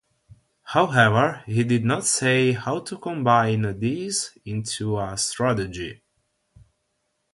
[0.63, 6.01] However, he did not say how to combine these into a strategy.